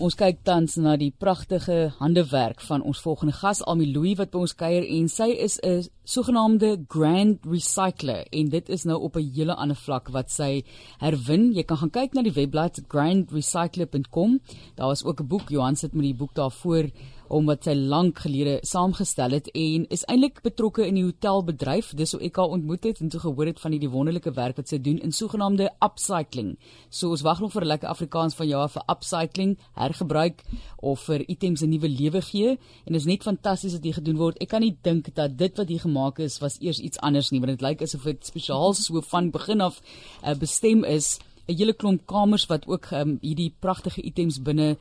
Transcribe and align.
Ons 0.00 0.14
kyk 0.16 0.38
tans 0.48 0.78
na 0.80 0.94
die 0.96 1.10
pragtige 1.12 1.90
handewerk 1.98 2.62
van 2.64 2.80
ons 2.88 3.02
volgende 3.04 3.34
gas 3.36 3.58
Almi 3.68 3.84
Louw 3.90 4.14
wat 4.16 4.30
by 4.32 4.40
ons 4.46 4.54
kuier 4.56 4.86
en 4.96 5.10
sy 5.12 5.26
is 5.46 5.58
'n 5.60 5.90
sogenaamde 6.08 6.86
grand 6.88 7.44
recycler 7.44 8.24
en 8.32 8.48
dit 8.48 8.68
is 8.70 8.84
nou 8.84 8.96
op 8.96 9.16
'n 9.16 9.30
hele 9.34 9.54
ander 9.54 9.76
vlak 9.76 10.08
wat 10.08 10.30
sy 10.30 10.64
herwin. 11.00 11.52
Jy 11.52 11.64
kan 11.64 11.76
gaan 11.76 11.90
kyk 11.90 12.14
na 12.14 12.22
die 12.22 12.32
webblad 12.32 12.80
grandrecycler.com. 12.88 14.40
Daar 14.76 14.92
is 14.92 15.04
ook 15.04 15.20
'n 15.20 15.26
boek 15.26 15.50
Johan 15.50 15.76
sit 15.76 15.92
met 15.92 16.04
die 16.04 16.14
boek 16.14 16.34
daarvoor 16.34 16.88
om 17.30 17.46
wat 17.46 17.66
sy 17.68 17.74
lank 17.78 18.18
gelede 18.24 18.56
saamgestel 18.66 19.36
het 19.36 19.48
en 19.54 19.84
is 19.94 20.02
eintlik 20.10 20.40
betrokke 20.42 20.82
in 20.86 20.96
die 20.98 21.04
hotelbedryf. 21.06 21.92
Dis 21.98 22.14
hoe 22.16 22.20
ek 22.26 22.40
haar 22.40 22.56
ontmoet 22.56 22.88
het 22.88 23.00
en 23.00 23.12
toe 23.12 23.20
gehoor 23.22 23.50
het 23.52 23.62
van 23.62 23.76
hierdie 23.76 23.90
wonderlike 23.92 24.32
werk 24.34 24.58
wat 24.58 24.72
sy 24.72 24.80
doen 24.82 24.98
in 24.98 25.14
sogenaamde 25.14 25.68
upcycling. 25.84 26.56
So 26.90 27.14
ons 27.14 27.22
wag 27.26 27.40
nog 27.40 27.52
vir 27.52 27.62
'n 27.62 27.70
lekker 27.72 27.88
Afrikaans 27.88 28.34
van 28.34 28.48
jou 28.48 28.68
vir 28.68 28.82
upcycling 28.90 29.56
hergebruik 29.74 30.42
of 30.82 31.00
vir 31.06 31.24
items 31.28 31.62
'n 31.62 31.70
nuwe 31.70 31.88
lewe 31.88 32.20
gee 32.20 32.50
en 32.50 32.92
dit 32.92 33.00
is 33.00 33.06
net 33.06 33.22
fantasties 33.22 33.72
wat 33.72 33.84
hier 33.84 33.94
gedoen 33.94 34.16
word. 34.16 34.38
Ek 34.42 34.48
kan 34.48 34.60
nie 34.60 34.76
dink 34.82 35.14
dat 35.14 35.38
dit 35.38 35.56
wat 35.56 35.68
hier 35.68 35.80
gemaak 35.80 36.18
is 36.18 36.38
was 36.40 36.58
eers 36.60 36.80
iets 36.80 36.98
anders 36.98 37.30
nie, 37.30 37.40
want 37.40 37.58
dit 37.58 37.62
lyk 37.62 37.82
asof 37.82 38.02
dit 38.02 38.26
spesiaal 38.26 38.74
so 38.74 39.00
van 39.00 39.30
begin 39.30 39.60
af 39.60 39.80
uh, 40.24 40.34
bestem 40.34 40.84
is. 40.84 41.18
'n 41.50 41.56
hele 41.56 41.72
klomp 41.72 42.06
kamers 42.06 42.46
wat 42.46 42.66
ook 42.66 42.90
um, 42.92 43.18
hierdie 43.20 43.52
pragtige 43.58 44.02
items 44.02 44.42
binne 44.42 44.76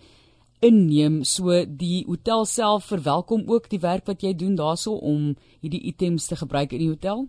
inneem. 0.59 1.23
So 1.23 1.65
die 1.65 2.03
hotel 2.07 2.45
self 2.45 2.89
verwelkom 2.91 3.47
ook 3.47 3.69
die 3.69 3.81
werk 3.83 4.07
wat 4.07 4.23
jy 4.23 4.33
doen 4.35 4.55
daarso 4.59 4.95
om 4.95 5.35
hierdie 5.61 5.83
items 5.91 6.27
te 6.27 6.35
gebruik 6.39 6.73
in 6.75 6.83
die 6.83 6.91
hotel. 6.91 7.27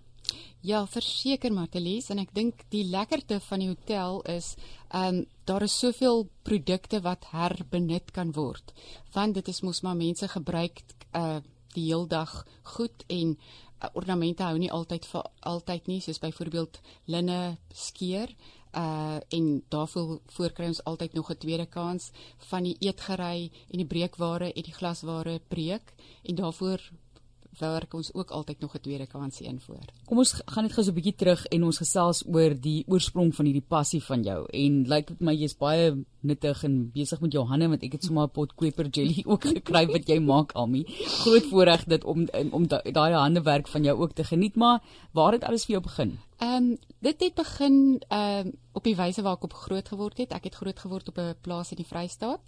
Ja, 0.61 0.85
verseker 0.87 1.53
Martelies 1.53 2.11
en 2.13 2.21
ek 2.21 2.35
dink 2.37 2.67
die 2.75 2.85
lekkerte 2.85 3.41
van 3.47 3.63
die 3.63 3.71
hotel 3.71 4.21
is 4.29 4.55
ehm 4.91 5.23
um, 5.23 5.27
daar 5.51 5.65
is 5.67 5.75
soveel 5.79 6.29
produkte 6.47 7.01
wat 7.03 7.25
herbenut 7.33 8.13
kan 8.15 8.31
word. 8.37 8.71
Want 9.15 9.35
dit 9.35 9.49
is 9.49 9.63
mos 9.67 9.81
maar 9.83 9.97
mense 9.97 10.29
gebruik 10.29 10.85
uh 11.15 11.41
die 11.75 11.87
heel 11.87 12.07
dag 12.11 12.31
goed 12.63 13.05
en 13.07 13.37
uh, 13.37 13.89
ornamente 13.95 14.43
hou 14.43 14.57
nie 14.59 14.73
altyd 14.75 15.07
vir 15.07 15.29
altyd 15.47 15.87
nie 15.87 16.01
soos 16.03 16.19
byvoorbeeld 16.19 16.81
linne 17.07 17.57
skeer 17.71 18.35
uh 18.75 19.19
en 19.29 19.63
daarvoor 19.69 20.21
voorkry 20.27 20.67
ons 20.67 20.85
altyd 20.85 21.13
nog 21.13 21.31
'n 21.31 21.39
tweede 21.39 21.67
kans 21.67 22.11
van 22.37 22.63
die 22.63 22.77
eetgery 22.79 23.51
en 23.71 23.79
die 23.79 23.87
breekware 23.87 24.53
en 24.53 24.63
die 24.63 24.75
glasware 24.75 25.41
breek 25.49 25.95
en 26.23 26.35
daarvoor 26.35 26.81
werk 27.59 27.95
ons 27.95 28.15
ook 28.15 28.31
altyd 28.31 28.61
nog 28.61 28.75
'n 28.75 28.81
tweede 28.81 29.07
kansie 29.07 29.47
in 29.47 29.61
voor. 29.61 29.85
Kom 30.05 30.19
ons 30.19 30.43
gaan 30.45 30.63
net 30.65 30.73
gou 30.73 30.85
so 30.85 30.91
'n 30.91 30.95
bietjie 30.95 31.15
terug 31.15 31.47
en 31.47 31.65
ons 31.65 31.77
gesels 31.77 32.25
oor 32.27 32.61
die 32.61 32.85
oorsprong 32.87 33.35
van 33.35 33.45
hierdie 33.45 33.67
passie 33.69 34.03
van 34.03 34.23
jou. 34.23 34.47
En 34.47 34.85
lyk 34.89 35.07
dit 35.07 35.21
my 35.21 35.35
jy's 35.35 35.57
baie 35.57 36.05
nuttig 36.21 36.65
en 36.65 36.91
besig 36.93 37.21
met 37.21 37.33
jou 37.33 37.47
hande 37.47 37.69
want 37.69 37.83
ek 37.83 37.93
het 37.93 38.05
sommer 38.05 38.25
'n 38.25 38.31
pot 38.31 38.55
kweper 38.55 38.89
jelly 38.89 39.23
ook 39.33 39.45
gekry 39.45 39.87
wat 39.87 40.07
jy 40.09 40.19
maak 40.19 40.53
Almi. 40.53 40.85
Groot 40.87 41.45
voorreg 41.45 41.85
dit 41.85 42.05
om 42.05 42.29
om 42.51 42.67
daai 42.69 43.13
handewerk 43.13 43.69
van 43.69 43.83
jou 43.83 43.99
ook 43.99 44.13
te 44.13 44.25
geniet, 44.25 44.57
maar 44.57 44.83
waar 45.13 45.33
het 45.33 45.45
alles 45.45 45.65
vir 45.65 45.73
jou 45.73 45.83
begin? 45.83 46.19
Ehm 46.41 46.53
um, 46.53 46.79
dit 46.99 47.21
het 47.21 47.35
begin 47.35 48.03
ehm 48.09 48.47
um, 48.47 48.53
op 48.73 48.85
die 48.85 48.97
wyse 48.97 49.23
waar 49.23 49.39
ek 49.39 49.47
op 49.49 49.55
groot 49.65 49.89
geword 49.89 50.19
het. 50.23 50.33
Ek 50.33 50.45
het 50.45 50.55
groot 50.55 50.79
geword 50.79 51.09
op 51.09 51.19
'n 51.19 51.35
plaas 51.41 51.71
in 51.71 51.77
die 51.77 51.87
Vrystaat. 51.87 52.41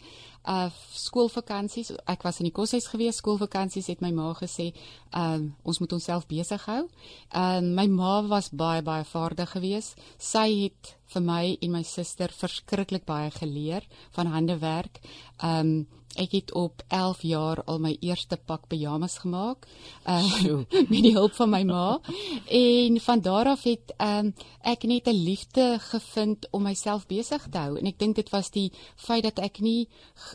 Uh 0.44 0.70
skoolvakansies, 0.92 1.92
ek 2.06 2.22
was 2.22 2.38
in 2.38 2.44
die 2.44 2.52
koshuis 2.52 2.86
gewees. 2.86 3.16
Skoolvakansies 3.16 3.86
het 3.86 4.00
my 4.00 4.10
ma 4.10 4.32
gesê, 4.34 4.72
ehm 5.10 5.34
um, 5.34 5.54
ons 5.62 5.78
moet 5.78 5.92
onsself 5.92 6.26
besig 6.26 6.64
hou. 6.64 6.88
Ehm 7.30 7.64
um, 7.64 7.74
my 7.74 7.86
ma 7.86 8.26
was 8.26 8.50
baie 8.50 8.82
baie 8.82 9.04
vaardig 9.04 9.50
geweest. 9.50 9.98
Sy 10.18 10.62
het 10.62 10.96
vir 11.06 11.22
my 11.22 11.58
en 11.60 11.70
my 11.70 11.82
suster 11.82 12.28
verskriklik 12.32 13.04
baie 13.04 13.30
geleer 13.30 13.82
van 14.10 14.26
handewerk. 14.26 15.00
Ehm 15.38 15.58
um, 15.58 15.86
Ek 16.12 16.32
het 16.32 16.52
op 16.52 16.82
11 16.88 17.22
jaar 17.22 17.62
al 17.64 17.78
my 17.78 17.96
eerste 18.00 18.36
pak 18.36 18.66
pyjamas 18.68 19.18
gemaak. 19.18 19.66
Uh 20.04 20.60
met 20.92 21.02
die 21.02 21.12
hulp 21.12 21.32
van 21.32 21.50
my 21.50 21.62
ma. 21.62 22.00
En 22.48 23.00
van 23.00 23.20
daar 23.20 23.46
af 23.46 23.62
het 23.62 23.94
um, 23.96 24.34
ek 24.60 24.82
net 24.82 25.08
'n 25.08 25.22
liefde 25.24 25.78
gevind 25.80 26.11
om 26.50 26.62
myself 26.62 27.06
besig 27.06 27.48
te 27.50 27.58
hou 27.58 27.78
en 27.78 27.86
ek 27.86 27.98
dink 27.98 28.16
dit 28.16 28.30
was 28.30 28.50
die 28.50 28.70
feit 28.96 29.24
dat 29.24 29.38
ek 29.38 29.60
nie 29.60 29.88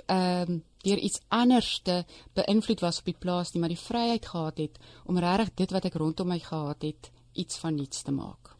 ehm 0.07 0.51
um, 0.51 0.63
deur 0.87 0.99
iets 1.03 1.19
anders 1.33 1.81
te 1.83 2.05
beïnvloed 2.37 2.79
was 2.79 2.99
op 3.01 3.09
die 3.09 3.17
plaas 3.19 3.51
nie, 3.51 3.59
maar 3.59 3.73
die 3.73 3.81
vryheid 3.81 4.25
gehad 4.25 4.57
het 4.61 4.77
om 5.05 5.17
regtig 5.19 5.49
dit 5.55 5.73
wat 5.75 5.85
ek 5.89 5.97
rondom 5.99 6.29
my 6.31 6.39
gehad 6.39 6.85
het 6.85 7.09
iets 7.33 7.57
van 7.59 7.75
niets 7.75 8.05
te 8.07 8.13
maak 8.15 8.55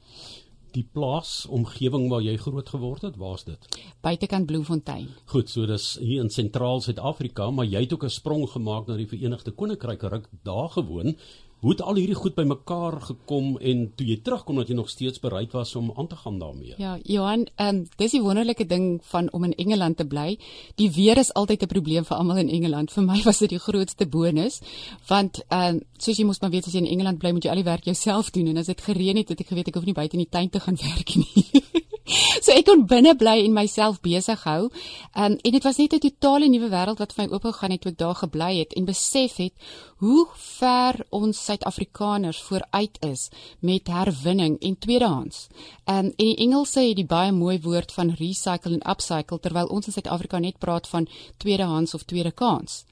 die 0.78 0.86
plaas 0.94 1.46
omgewing 1.54 2.08
waar 2.12 2.24
jy 2.26 2.36
groot 2.42 2.70
geword 2.70 3.08
het, 3.08 3.18
waar's 3.22 3.46
dit? 3.48 3.80
Buitekant 4.06 4.48
Bloemfontein. 4.50 5.08
Goed, 5.32 5.50
so 5.50 5.66
dis 5.70 5.96
hier 6.02 6.24
in 6.26 6.32
sentraal 6.34 6.84
Suid-Afrika, 6.86 7.50
maar 7.52 7.66
jy 7.66 7.86
het 7.86 7.94
ook 7.94 8.06
'n 8.06 8.14
sprong 8.14 8.46
gemaak 8.50 8.88
na 8.88 8.98
die 8.98 9.08
Verenigde 9.08 9.52
Koninkryk, 9.52 10.02
ruk 10.02 10.28
daar 10.44 10.70
gewoon. 10.70 11.18
Hoe 11.58 11.72
het 11.72 11.82
al 11.82 11.98
hierdie 11.98 12.16
goed 12.16 12.36
bymekaar 12.38 13.00
gekom 13.02 13.56
en 13.58 13.80
toe 13.98 14.06
jy 14.06 14.20
terugkom 14.22 14.60
dat 14.62 14.70
jy 14.70 14.76
nog 14.78 14.92
steeds 14.94 15.22
bereid 15.24 15.56
was 15.58 15.72
om 15.76 15.90
aan 15.98 16.08
te 16.08 16.16
gaan 16.16 16.38
daarmee? 16.40 16.76
Ja, 16.78 16.98
Johan, 17.04 17.48
ehm 17.56 17.76
um, 17.76 17.88
dis 17.98 18.14
die 18.14 18.22
wonderlike 18.22 18.66
ding 18.66 19.00
van 19.10 19.32
om 19.34 19.44
in 19.44 19.56
Engeland 19.58 19.98
te 19.98 20.06
bly. 20.06 20.38
Die 20.76 20.92
weer 20.92 21.18
is 21.18 21.34
altyd 21.34 21.64
'n 21.64 21.68
probleem 21.74 22.06
vir 22.06 22.18
almal 22.18 22.38
in 22.38 22.50
Engeland. 22.50 22.92
Vir 22.92 23.04
my 23.04 23.22
was 23.30 23.40
dit 23.40 23.50
die 23.50 23.60
grootste 23.60 24.06
bonus 24.06 24.62
want 25.08 25.42
ehm 25.48 25.76
um, 25.76 25.82
soos 25.98 26.18
jy 26.18 26.26
mos 26.26 26.42
maar 26.42 26.52
weet 26.52 26.68
as 26.68 26.74
jy 26.74 26.80
in 26.80 26.94
Engeland 26.94 27.18
bly, 27.18 27.32
moet 27.32 27.44
jy 27.44 27.50
al 27.50 27.64
die 27.64 27.72
werk 27.72 27.86
jouself 27.86 28.30
doen 28.30 28.48
en 28.48 28.58
as 28.58 28.66
dit 28.66 28.82
gereën 28.82 29.18
het, 29.18 29.30
het 29.30 29.40
ek 29.40 29.48
geweet 29.48 29.68
ek 29.68 29.76
hoef 29.76 29.86
nie 29.86 29.98
buite 29.98 30.14
in 30.14 30.26
die 30.26 30.30
tuin 30.30 30.50
te 30.50 30.60
gaan 30.60 30.78
werk 30.90 31.16
nie. 31.16 31.62
so 32.44 32.54
ek 32.54 32.68
kon 32.70 32.86
binne 32.88 33.14
bly 33.20 33.42
en 33.44 33.56
myself 33.56 34.00
besig 34.06 34.44
hou. 34.48 34.70
Um, 35.14 35.36
en 35.36 35.56
dit 35.56 35.64
was 35.64 35.78
net 35.78 35.94
'n 35.94 36.00
totale 36.00 36.48
nuwe 36.50 36.70
wêreld 36.70 37.00
wat 37.00 37.14
vir 37.14 37.26
my 37.26 37.34
oopgegaan 37.34 37.72
het 37.72 37.82
toe 37.82 37.92
ek 37.92 37.98
daar 37.98 38.16
gebly 38.16 38.52
het 38.60 38.74
en 38.74 38.86
besef 38.86 39.36
het 39.38 39.54
hoe 39.98 40.28
ver 40.36 41.06
ons 41.10 41.44
Suid-Afrikaners 41.46 42.42
vooruit 42.42 42.98
is 43.02 43.30
met 43.60 43.88
herwinning 43.88 44.60
en 44.62 44.78
tweedehands. 44.78 45.48
Um, 45.86 45.96
en 45.96 46.14
die 46.18 46.36
Engelse 46.36 46.80
het 46.80 46.96
die 46.96 47.06
baie 47.06 47.32
mooi 47.32 47.60
woord 47.62 47.92
van 47.92 48.16
recycle 48.20 48.74
en 48.74 48.90
upcycle 48.90 49.40
terwyl 49.40 49.68
ons 49.68 49.88
in 49.88 49.94
Suid-Afrika 49.94 50.40
net 50.40 50.60
praat 50.60 50.88
van 50.88 51.08
tweedehands 51.38 51.94
of 51.94 52.04
tweede 52.04 52.32
kans. 52.32 52.86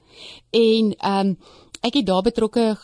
En 0.50 0.94
um, 1.04 1.38
ek 1.80 1.94
het 1.94 2.06
daar 2.06 2.22
betrokke 2.22 2.76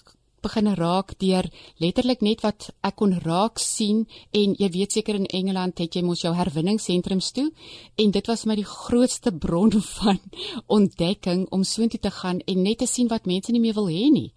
begin 0.43 0.73
raak 0.79 1.15
deur 1.23 1.49
letterlik 1.83 2.23
net 2.23 2.43
wat 2.47 2.71
ek 2.83 2.97
kon 3.01 3.15
raak 3.25 3.63
sien 3.63 4.05
en 4.33 4.57
jy 4.59 4.69
weet 4.77 4.99
seker 4.99 5.19
in 5.19 5.31
Engeland 5.31 5.79
het 5.79 5.97
jy 5.97 6.03
mos 6.07 6.25
jou 6.25 6.35
herwinningssentrums 6.37 7.33
toe 7.37 7.49
en 7.97 8.11
dit 8.11 8.31
was 8.31 8.45
my 8.47 8.59
die 8.59 8.69
grootste 8.69 9.33
bron 9.45 9.73
van 9.73 10.21
ontdekking 10.67 11.47
om 11.51 11.65
soontoe 11.65 12.01
te 12.01 12.13
gaan 12.21 12.43
en 12.47 12.63
net 12.63 12.83
te 12.83 12.91
sien 12.91 13.11
wat 13.13 13.27
mense 13.27 13.53
nie 13.53 13.63
meer 13.63 13.79
wil 13.79 13.91
hê 13.93 14.11
nie 14.13 14.31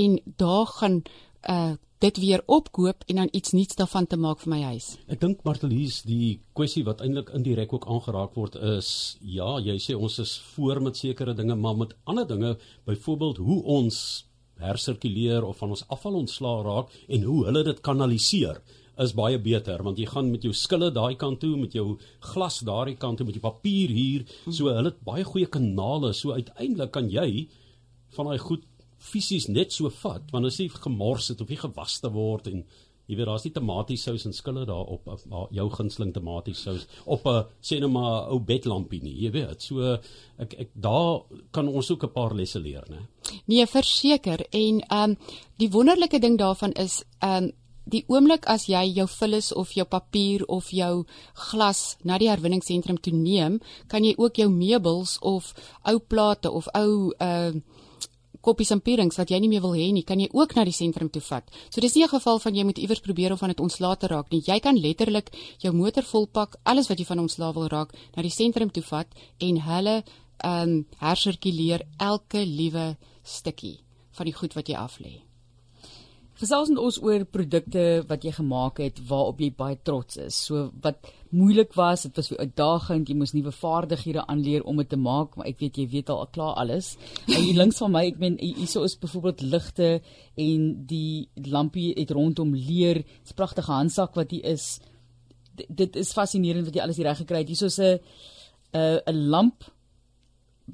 en 0.00 0.18
daar 0.36 0.66
gaan 0.78 1.02
uh 1.48 1.76
dit 2.00 2.16
weer 2.16 2.42
opkoop 2.46 3.02
en 3.06 3.16
dan 3.20 3.28
iets 3.30 3.52
nuuts 3.52 3.76
daarvan 3.76 4.06
te 4.06 4.16
maak 4.16 4.40
vir 4.40 4.50
my 4.54 4.60
huis. 4.72 4.86
Ek 5.12 5.20
dink 5.20 5.42
Martelies 5.44 6.00
die 6.08 6.38
kwessie 6.56 6.82
wat 6.86 7.02
eintlik 7.04 7.32
indirek 7.36 7.74
ook 7.76 7.84
aangeraak 7.92 8.38
word 8.40 8.56
is 8.78 9.18
ja, 9.20 9.58
jy 9.60 9.76
sê 9.82 9.96
ons 9.96 10.16
is 10.24 10.32
voor 10.54 10.80
met 10.80 10.96
sekere 10.96 11.34
dinge, 11.36 11.58
maar 11.60 11.76
met 11.76 11.92
ander 12.08 12.28
dinge, 12.28 12.54
byvoorbeeld 12.88 13.42
hoe 13.44 13.60
ons 13.76 14.00
hersirkuleer 14.60 15.46
of 15.46 15.58
van 15.62 15.74
ons 15.76 15.84
afval 15.88 16.20
ontslaa 16.20 16.62
raak 16.66 16.94
en 17.08 17.26
hoe 17.28 17.44
hulle 17.48 17.64
dit 17.64 17.82
kanaliseer 17.88 18.60
is 19.04 19.14
baie 19.16 19.38
beter 19.40 19.82
want 19.86 19.98
jy 19.98 20.08
gaan 20.10 20.30
met 20.32 20.44
jou 20.44 20.52
skille 20.56 20.90
daai 20.96 21.16
kant 21.20 21.40
toe 21.40 21.54
met 21.56 21.76
jou 21.76 21.86
glas 22.32 22.60
daai 22.66 22.96
kant 23.00 23.20
toe 23.20 23.26
met 23.28 23.38
jou 23.38 23.44
papier 23.46 23.94
hier 24.00 24.26
so 24.48 24.68
hulle 24.68 24.92
het 24.92 25.00
baie 25.06 25.24
goeie 25.24 25.48
kanale 25.58 26.12
so 26.16 26.36
uiteindelik 26.36 26.92
kan 26.96 27.08
jy 27.12 27.48
van 28.16 28.30
daai 28.30 28.42
goed 28.42 28.66
fisies 29.00 29.48
net 29.48 29.72
so 29.72 29.88
vat 30.02 30.32
want 30.34 30.46
as 30.46 30.60
jy 30.60 30.68
gemors 30.84 31.32
het 31.32 31.40
of 31.40 31.50
jy 31.50 31.60
gewas 31.64 32.00
te 32.04 32.12
word 32.12 32.52
en 32.52 32.64
Jy 33.10 33.16
weet 33.18 33.26
daar's 33.26 33.42
nie 33.42 33.50
tomatiesous 33.50 34.24
en 34.28 34.34
skille 34.36 34.62
daarop 34.68 35.08
of 35.10 35.24
jou 35.56 35.64
gunsteling 35.74 36.12
tomatiesous 36.14 36.84
op 37.10 37.26
'n 37.26 37.46
sê 37.58 37.80
net 37.80 37.90
maar 37.90 38.30
ou 38.30 38.38
bedlampie 38.38 39.02
nie. 39.02 39.16
Jy 39.24 39.30
weet, 39.32 39.62
so 39.62 39.98
ek 40.38 40.54
ek 40.54 40.70
daar 40.74 41.22
kan 41.50 41.66
ons 41.68 41.90
ook 41.90 42.04
'n 42.04 42.12
paar 42.12 42.34
lesse 42.34 42.60
leer, 42.60 42.84
né? 42.88 43.08
Nee, 43.50 43.66
verseker. 43.66 44.46
En 44.50 44.80
ehm 44.80 45.10
um, 45.10 45.16
die 45.58 45.70
wonderlike 45.70 46.18
ding 46.18 46.38
daarvan 46.38 46.72
is 46.72 47.02
ehm 47.18 47.44
um, 47.44 47.50
die 47.90 48.04
oomblik 48.06 48.44
as 48.46 48.68
jy 48.70 48.84
jou 48.94 49.06
vullis 49.08 49.48
of 49.52 49.72
jou 49.74 49.84
papier 49.84 50.44
of 50.46 50.68
jou 50.70 51.04
glas 51.48 51.96
na 52.06 52.18
die 52.18 52.28
herwinningsentrum 52.30 53.00
toe 53.02 53.12
neem, 53.12 53.58
kan 53.88 54.04
jy 54.04 54.14
ook 54.16 54.38
jou 54.38 54.48
meubels 54.50 55.18
of 55.18 55.54
ou 55.82 55.98
plate 55.98 56.50
of 56.50 56.68
ou 56.74 57.10
ehm 57.18 57.56
uh, 57.56 57.62
koppies 58.40 58.70
en 58.72 58.80
pierings 58.80 59.18
wat 59.18 59.30
jy 59.30 59.40
nie 59.40 59.50
meer 59.52 59.60
wil 59.60 59.74
hê 59.76 59.90
nie, 59.92 60.04
kan 60.06 60.20
jy 60.20 60.30
ook 60.32 60.54
na 60.56 60.64
die 60.64 60.72
sentrum 60.72 61.10
toe 61.12 61.20
vat. 61.20 61.50
So 61.68 61.80
dis 61.80 61.94
nie 61.94 62.04
'n 62.04 62.08
geval 62.08 62.38
van 62.38 62.54
jy 62.54 62.64
moet 62.64 62.78
iewers 62.78 63.00
probeer 63.00 63.32
om 63.32 63.38
van 63.38 63.48
dit 63.48 63.60
ontslae 63.60 63.96
te 63.96 64.06
raak 64.06 64.30
nie. 64.30 64.42
Jy 64.46 64.60
kan 64.60 64.80
letterlik 64.80 65.28
jou 65.58 65.72
motor 65.74 66.02
volpak, 66.02 66.56
alles 66.62 66.88
wat 66.88 66.98
jy 66.98 67.04
van 67.04 67.18
ontslae 67.18 67.52
wil 67.52 67.68
raak, 67.68 67.92
na 68.16 68.22
die 68.22 68.30
sentrum 68.30 68.70
toe 68.70 68.82
vat 68.82 69.08
en 69.38 69.60
hulle 69.60 70.04
ehm 70.44 70.68
um, 70.68 70.86
hersirkuleer 70.98 71.82
elke 71.98 72.46
liewe 72.46 72.96
stukkie 73.30 73.78
van 74.18 74.26
die 74.26 74.34
goed 74.34 74.54
wat 74.58 74.68
jy 74.68 74.76
af 74.76 74.98
lê. 75.00 75.20
Gesels 76.40 76.70
met 76.72 76.78
ons 76.80 76.96
oor 77.04 77.26
produkte 77.28 77.82
wat 78.08 78.22
jy 78.24 78.30
gemaak 78.32 78.78
het 78.80 79.00
waarop 79.10 79.42
jy 79.42 79.50
baie 79.52 79.76
trots 79.84 80.16
is. 80.16 80.38
So 80.46 80.70
wat 80.80 81.10
moeilik 81.36 81.74
was, 81.76 82.06
dit 82.06 82.16
was 82.16 82.30
vir 82.32 82.40
uitdagend, 82.46 83.10
jy 83.10 83.16
moes 83.20 83.34
nuwe 83.36 83.52
vaardighede 83.52 84.24
aanleer 84.24 84.64
om 84.64 84.80
dit 84.80 84.88
te 84.88 84.96
maak, 84.96 85.36
maar 85.36 85.50
ek 85.50 85.60
weet 85.60 85.82
jy 85.82 85.84
weet 85.92 86.12
al 86.14 86.24
klaar 86.32 86.56
alles. 86.62 86.94
En 87.28 87.42
hier 87.42 87.58
links 87.58 87.82
van 87.82 87.92
my, 87.92 88.06
ek 88.08 88.22
meen 88.22 88.38
hierso 88.40 88.86
is 88.88 88.96
byvoorbeeld 89.02 89.44
ligte 89.52 89.90
en 90.40 90.64
die 90.88 91.28
lampie 91.44 91.90
het 91.98 92.14
rondom 92.16 92.54
leer, 92.56 93.04
'n 93.04 93.36
pragtige 93.36 93.72
handsak 93.72 94.16
wat 94.16 94.30
hier 94.30 94.44
is. 94.44 94.80
D 95.56 95.68
dit 95.68 95.96
is 95.96 96.12
fascinerend 96.12 96.64
wat 96.64 96.74
jy 96.74 96.80
alles 96.80 96.96
hier 96.96 97.06
reg 97.06 97.20
gekry 97.20 97.44
het. 97.44 97.48
Hierso 97.52 97.68
'n 97.68 98.00
'n 99.06 99.28
lamp 99.28 99.68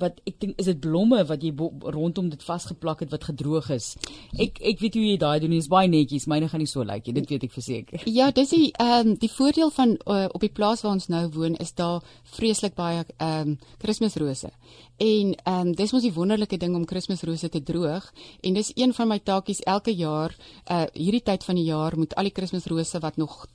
wat 0.01 0.21
ek 0.27 0.39
dink 0.43 0.61
is 0.61 0.69
dit 0.71 0.81
blomme 0.81 1.23
wat 1.29 1.43
jy 1.43 1.53
rondom 1.95 2.29
dit 2.33 2.43
vasgeplak 2.43 3.01
het 3.05 3.11
wat 3.15 3.25
gedroog 3.31 3.71
is. 3.75 3.95
Ek 4.39 4.61
ek 4.73 4.83
weet 4.85 4.99
hoe 4.99 5.05
jy 5.05 5.17
daai 5.21 5.41
doen, 5.41 5.55
dis 5.57 5.71
baie 5.73 5.89
netjies, 5.89 6.27
myne 6.31 6.49
gaan 6.49 6.63
nie 6.63 6.71
so 6.71 6.85
lyk 6.85 7.07
like, 7.07 7.13
nie. 7.13 7.21
Dit 7.21 7.31
weet 7.31 7.47
ek 7.49 7.55
verseker. 7.57 8.07
Ja, 8.07 8.31
dis 8.31 8.53
die 8.55 8.71
ehm 8.73 9.13
um, 9.13 9.15
die 9.21 9.31
voordeel 9.33 9.71
van 9.71 9.97
uh, 10.07 10.27
op 10.33 10.41
die 10.41 10.53
plaas 10.53 10.85
waar 10.85 10.97
ons 10.97 11.09
nou 11.13 11.25
woon 11.35 11.57
is 11.63 11.75
daar 11.75 12.05
vreeslik 12.37 12.75
baie 12.75 13.05
ehm 13.17 13.55
um, 13.55 13.59
Kersrose. 13.83 14.51
En 14.97 15.35
ehm 15.35 15.67
um, 15.67 15.75
dis 15.77 15.93
mos 15.93 16.03
die 16.03 16.15
wonderlike 16.15 16.59
ding 16.59 16.75
om 16.77 16.85
Kersrose 16.85 17.49
te 17.49 17.63
droog 17.63 18.13
en 18.43 18.55
dis 18.55 18.73
een 18.75 18.95
van 18.95 19.09
my 19.09 19.19
taakies 19.19 19.65
elke 19.65 19.95
jaar 19.95 20.37
uh 20.71 20.85
hierdie 20.93 21.23
tyd 21.23 21.45
van 21.45 21.55
die 21.55 21.69
jaar 21.69 21.97
moet 21.99 22.15
al 22.15 22.29
die 22.29 22.37
Kersrose 22.37 23.01
wat 23.01 23.17
nog 23.17 23.47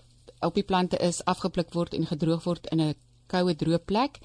op 0.42 0.56
die 0.58 0.66
plante 0.66 0.98
is 0.98 1.22
afgepluk 1.26 1.74
word 1.74 1.94
en 1.94 2.06
gedroog 2.10 2.44
word 2.44 2.68
in 2.72 2.82
'n 2.82 2.96
koue 3.32 3.56
droë 3.56 3.80
plek 3.88 4.20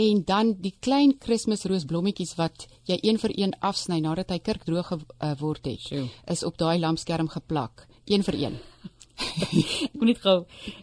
en 0.00 0.24
dan 0.28 0.54
die 0.60 0.74
klein 0.84 1.16
Kersroosblommetjies 1.18 2.36
wat 2.40 2.66
jy 2.90 2.98
een 3.02 3.20
vir 3.22 3.34
een 3.36 3.56
afsny 3.60 4.00
nadat 4.04 4.30
hy 4.30 4.38
kerkdroog 4.38 4.92
geword 4.92 5.66
het 5.66 5.80
Sjoe. 5.88 6.08
is 6.26 6.44
op 6.44 6.58
daai 6.58 6.78
lampskerm 6.78 7.28
geplak. 7.28 7.86
Een 8.10 8.24
vir 8.26 8.36
een 8.44 8.58
ek 9.90 9.96
moet 9.98 10.12
net 10.12 10.22
gou 10.24 10.36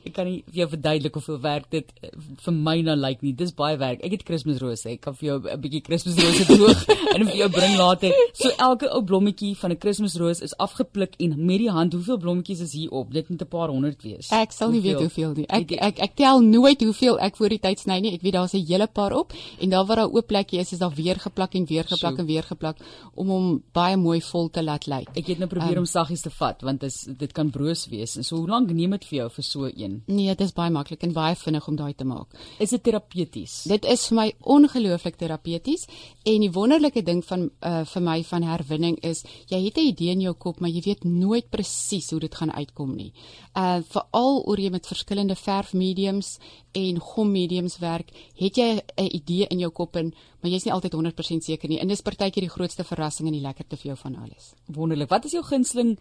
ek 0.06 0.14
kan 0.16 0.28
nie 0.30 0.44
vir 0.48 0.62
jou 0.62 0.68
verduidelik 0.74 1.18
hoeveel 1.18 1.40
werk 1.44 1.70
dit 1.74 1.92
eh, 2.02 2.12
vir 2.44 2.54
my 2.54 2.76
nou 2.86 2.96
lyk 3.00 3.24
nie. 3.26 3.34
Dis 3.38 3.54
baie 3.58 3.78
werk. 3.80 4.04
Ek 4.06 4.16
het 4.16 4.24
Kersrose. 4.28 4.90
Ek 4.94 5.02
kan 5.04 5.16
vir 5.18 5.28
jou 5.30 5.38
'n 5.40 5.62
bietjie 5.62 5.82
Kersrose 5.86 6.46
droog 6.50 6.84
en 7.16 7.26
vir 7.26 7.38
jou 7.42 7.50
bring 7.54 7.76
later. 7.80 8.14
So 8.38 8.52
elke 8.58 8.90
ou 8.94 9.02
blommetjie 9.04 9.56
van 9.58 9.72
'n 9.72 9.78
Kersroos 9.78 10.42
is 10.42 10.56
afgepluk 10.58 11.16
en 11.20 11.36
met 11.46 11.60
die 11.60 11.72
hand, 11.72 11.94
hoeveel 11.94 12.18
blommetjies 12.18 12.62
is 12.62 12.74
hier 12.74 12.92
op? 12.92 13.14
Dit 13.14 13.30
moet 13.30 13.42
'n 13.42 13.48
paar 13.48 13.70
honderd 13.70 14.02
wees. 14.04 14.32
Ek 14.32 14.52
sal 14.52 14.72
nie 14.72 14.82
hoeveel? 14.82 15.00
weet 15.00 15.06
hoeveel 15.08 15.34
nie. 15.36 15.48
Ek 15.48 15.72
ek 15.72 16.00
ek 16.00 16.16
tel 16.16 16.42
nooit 16.42 16.82
hoeveel 16.82 17.20
ek 17.20 17.38
voor 17.38 17.50
die 17.50 17.60
tyd 17.60 17.80
sny 17.80 18.00
nie. 18.00 18.14
Ek 18.14 18.22
weet 18.22 18.34
daar's 18.34 18.54
'n 18.54 18.66
hele 18.66 18.88
paar 18.88 19.14
op 19.14 19.34
en 19.60 19.70
daar 19.70 19.86
waar 19.86 19.98
daar 19.98 20.12
oop 20.12 20.28
plekkie 20.28 20.60
is, 20.60 20.72
is 20.72 20.80
daar 20.80 20.94
weer 20.94 21.16
geplak 21.16 21.54
en 21.56 21.66
weer 21.66 21.84
geplak 21.84 22.16
so. 22.16 22.22
en 22.22 22.26
weer 22.26 22.44
geplak 22.44 22.78
om 23.16 23.28
hom 23.28 23.64
baie 23.74 23.98
mooi 23.98 24.22
vol 24.22 24.50
te 24.50 24.64
laat 24.64 24.88
lyk. 24.88 25.10
Ek 25.16 25.28
het 25.28 25.38
nou 25.40 25.50
probeer 25.50 25.78
um, 25.78 25.86
om 25.86 25.86
saggies 25.86 26.22
te 26.22 26.30
vat 26.30 26.62
want 26.62 26.80
dit 26.82 27.18
dit 27.18 27.32
kan 27.32 27.50
broos 27.50 27.88
wees. 27.88 28.18
En 28.18 28.24
so 28.28 28.42
hoe 28.42 28.50
lank 28.52 28.72
neem 28.76 28.94
dit 28.98 29.08
vir 29.10 29.18
jou 29.18 29.28
vir 29.38 29.46
so 29.46 29.70
een? 29.70 30.02
Nee, 30.08 30.28
dit 30.36 30.44
is 30.46 30.54
baie 30.56 30.72
maklik 30.74 31.04
en 31.08 31.14
baie 31.16 31.36
vinnig 31.40 31.68
om 31.68 31.78
daai 31.80 31.94
te 31.98 32.08
maak. 32.08 32.36
Is 32.64 32.74
dit 32.76 32.84
terapeuties? 32.84 33.64
Dit 33.72 33.88
is 33.88 34.06
vir 34.10 34.18
my 34.20 34.28
ongelooflik 34.56 35.18
terapeuties 35.20 35.88
en 36.28 36.46
die 36.46 36.52
wonderlike 36.52 37.04
ding 37.08 37.24
van 37.26 37.48
uh, 37.48 37.84
vir 37.94 38.06
my 38.10 38.18
van 38.28 38.48
herwinning 38.48 39.00
is 39.08 39.24
jy 39.52 39.64
het 39.66 39.78
'n 39.78 39.90
idee 39.94 40.12
in 40.12 40.22
jou 40.22 40.34
kop, 40.34 40.60
maar 40.60 40.70
jy 40.70 40.82
weet 40.86 41.04
nooit 41.04 41.50
presies 41.50 42.12
hoe 42.12 42.20
dit 42.20 42.36
gaan 42.36 42.52
uitkom 42.52 42.96
nie. 42.96 43.14
Uh 43.56 43.82
veral 43.88 44.44
oor 44.46 44.60
jy 44.60 44.70
met 44.70 44.88
verskillende 44.88 45.36
verfmediums 45.36 46.40
en 46.74 47.00
gommediums 47.00 47.78
werk, 47.80 48.12
het 48.36 48.58
jy 48.58 48.82
'n 48.98 49.10
idee 49.16 49.48
in 49.50 49.60
jou 49.60 49.72
kop 49.72 49.96
en 49.96 50.14
maar 50.42 50.52
jy's 50.52 50.68
nie 50.68 50.74
altyd 50.74 50.94
100% 50.94 51.44
seker 51.44 51.70
nie. 51.70 51.80
En 51.80 51.88
dis 51.88 52.02
partykeer 52.02 52.46
die 52.46 52.54
grootste 52.54 52.84
verrassing 52.84 53.28
en 53.28 53.34
die 53.34 53.44
lekkerste 53.44 53.78
vir 53.78 53.92
jou 53.92 53.98
van 53.98 54.16
alles. 54.16 54.54
Wonderlik. 54.66 55.10
Wat 55.10 55.26
is 55.26 55.32
jou 55.32 55.44
gunsteling 55.44 55.98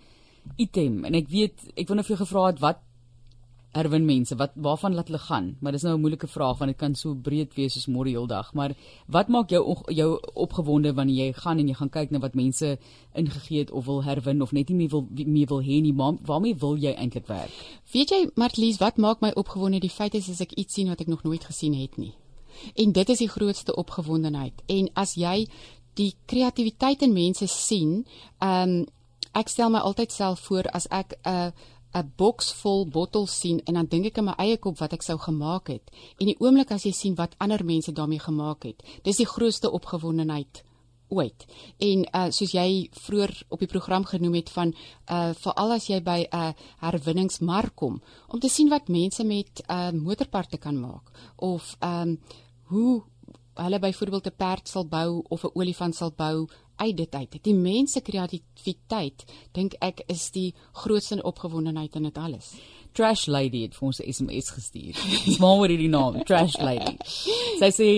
item 0.56 1.04
en 1.04 1.14
ek 1.14 1.28
weet 1.28 1.70
ek 1.76 1.88
net 1.88 2.06
vir 2.06 2.16
jou 2.16 2.24
gevra 2.24 2.46
het 2.46 2.60
wat 2.60 2.82
erwin 3.76 4.06
mense 4.08 4.36
wat 4.40 4.54
waarvan 4.54 4.94
laat 4.96 5.10
hulle 5.10 5.18
gaan? 5.18 5.56
Maar 5.60 5.72
dis 5.72 5.82
nou 5.82 5.94
'n 5.96 6.00
moeilike 6.00 6.26
vraag 6.26 6.58
want 6.58 6.70
dit 6.70 6.78
kan 6.78 6.94
so 6.94 7.14
breed 7.14 7.54
wees 7.54 7.72
soos 7.72 7.86
môre 7.86 8.08
heeldag 8.08 8.54
maar 8.54 8.74
wat 9.06 9.28
maak 9.28 9.50
jou 9.50 9.76
jou 9.88 10.20
opgewonde 10.34 10.94
wanneer 10.94 11.26
jy 11.26 11.32
gaan 11.32 11.58
en 11.58 11.68
jy 11.68 11.74
gaan 11.74 11.90
kyk 11.90 12.10
na 12.10 12.18
wat 12.18 12.34
mense 12.34 12.78
ingegee 13.14 13.58
het 13.58 13.70
of 13.70 13.84
wil 13.84 14.02
herwin 14.02 14.42
of 14.42 14.52
net 14.52 14.68
nie 14.68 14.76
meer 14.76 14.90
wil 14.90 15.06
meer 15.10 15.46
wil 15.46 15.62
hê 15.62 15.80
nie? 15.82 15.92
Maar 15.92 16.12
waarmee 16.22 16.56
wil 16.56 16.76
jy 16.76 16.92
eintlik 16.94 17.26
werk? 17.26 17.50
Weet 17.92 18.10
jy 18.10 18.30
Martlies 18.34 18.78
wat 18.78 18.96
maak 18.96 19.20
my 19.20 19.30
opgewonde? 19.34 19.80
Die 19.80 19.90
feit 19.90 20.14
is 20.14 20.28
as 20.28 20.40
ek 20.40 20.52
iets 20.52 20.74
sien 20.74 20.88
wat 20.88 21.00
ek 21.00 21.06
nog 21.06 21.22
nooit 21.22 21.44
gesien 21.44 21.74
het 21.74 21.96
nie. 21.96 22.14
En 22.74 22.92
dit 22.92 23.08
is 23.08 23.18
die 23.18 23.28
grootste 23.28 23.76
opgewondenheid. 23.76 24.62
En 24.66 24.88
as 24.94 25.14
jy 25.14 25.46
die 25.94 26.14
kreatiwiteit 26.26 27.02
in 27.02 27.12
mense 27.12 27.46
sien 27.46 28.06
ehm 28.38 28.68
um, 28.68 28.86
ek 29.36 29.48
stel 29.52 29.70
my 29.70 29.78
altyd 29.84 30.12
self 30.12 30.40
voor 30.48 30.68
as 30.72 30.86
ek 30.90 31.18
'n 31.24 31.28
uh, 31.28 31.50
'n 31.96 32.12
boks 32.16 32.52
vol 32.60 32.86
bottels 32.86 33.38
sien 33.40 33.60
en 33.64 33.74
dan 33.74 33.86
dink 33.88 34.06
ek 34.10 34.18
in 34.20 34.28
my 34.28 34.34
eie 34.38 34.56
kop 34.56 34.78
wat 34.82 34.92
ek 34.92 35.02
sou 35.02 35.16
gemaak 35.18 35.68
het. 35.68 35.90
En 36.20 36.26
die 36.26 36.38
oomblik 36.40 36.70
as 36.74 36.84
jy 36.84 36.92
sien 36.92 37.14
wat 37.14 37.36
ander 37.38 37.64
mense 37.64 37.92
daarmee 37.92 38.20
gemaak 38.20 38.64
het, 38.68 38.82
dis 39.02 39.16
die 39.22 39.28
grootste 39.28 39.70
opgewondenheid 39.70 40.62
ooit. 41.08 41.46
En 41.78 42.04
uh 42.12 42.28
soos 42.34 42.52
jy 42.52 42.88
vroeër 42.92 43.32
op 43.48 43.62
die 43.62 43.70
program 43.70 44.04
genoem 44.04 44.34
het 44.40 44.50
van 44.50 44.74
uh 45.10 45.32
veral 45.34 45.76
as 45.78 45.88
jy 45.88 46.00
by 46.02 46.26
'n 46.26 46.36
uh, 46.36 46.52
herwinningsmark 46.82 47.74
kom 47.74 48.02
om 48.28 48.40
te 48.40 48.48
sien 48.48 48.68
wat 48.68 48.88
mense 48.88 49.24
met 49.24 49.62
uh 49.70 49.90
motorparte 49.90 50.58
kan 50.58 50.80
maak 50.80 51.10
of 51.36 51.76
um 51.80 52.18
hoe 52.64 53.02
hulle 53.54 53.78
byvoorbeeld 53.78 54.26
'n 54.26 54.36
perd 54.36 54.68
sal 54.68 54.84
bou 54.84 55.22
of 55.28 55.44
'n 55.44 55.54
olifant 55.54 55.94
sal 55.94 56.10
bou 56.10 56.48
uit 56.76 56.96
dit 56.96 57.14
uit. 57.14 57.36
Die 57.42 57.54
mense 57.54 58.00
kreatiwiteit 58.00 59.24
dink 59.52 59.76
ek 59.80 60.02
is 60.12 60.30
die 60.30 60.54
grootste 60.72 61.22
opgewondenheid 61.22 61.96
in 61.96 62.08
dit 62.08 62.18
alles. 62.18 62.54
Trash 62.96 63.26
Lady 63.26 63.62
het 63.66 63.74
vir 63.76 63.86
ons 63.86 64.00
'n 64.00 64.12
SMS 64.12 64.50
gestuur. 64.50 64.94
Smaal 65.36 65.58
oor 65.58 65.68
hierdie 65.68 65.92
naam, 65.92 66.22
Trash 66.24 66.56
Lady. 66.56 66.96
Sy 67.60 67.70
sê 67.70 67.88